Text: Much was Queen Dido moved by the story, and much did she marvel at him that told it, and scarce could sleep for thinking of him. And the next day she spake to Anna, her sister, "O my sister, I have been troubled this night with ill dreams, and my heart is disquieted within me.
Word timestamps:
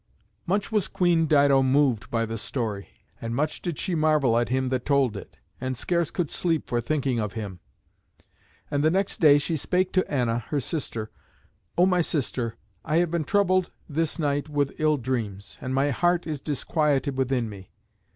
Much 0.47 0.71
was 0.71 0.87
Queen 0.87 1.27
Dido 1.27 1.61
moved 1.61 2.09
by 2.09 2.25
the 2.25 2.35
story, 2.39 2.89
and 3.21 3.35
much 3.35 3.61
did 3.61 3.77
she 3.77 3.93
marvel 3.93 4.35
at 4.35 4.49
him 4.49 4.69
that 4.69 4.83
told 4.83 5.15
it, 5.15 5.37
and 5.61 5.77
scarce 5.77 6.09
could 6.09 6.31
sleep 6.31 6.65
for 6.65 6.81
thinking 6.81 7.19
of 7.19 7.33
him. 7.33 7.59
And 8.71 8.83
the 8.83 8.89
next 8.89 9.19
day 9.19 9.37
she 9.37 9.55
spake 9.55 9.91
to 9.93 10.11
Anna, 10.11 10.39
her 10.47 10.59
sister, 10.59 11.11
"O 11.77 11.85
my 11.85 12.01
sister, 12.01 12.55
I 12.83 12.97
have 12.97 13.11
been 13.11 13.25
troubled 13.25 13.69
this 13.87 14.17
night 14.17 14.49
with 14.49 14.73
ill 14.79 14.97
dreams, 14.97 15.59
and 15.61 15.71
my 15.71 15.91
heart 15.91 16.25
is 16.25 16.41
disquieted 16.41 17.15
within 17.15 17.47
me. 17.47 17.69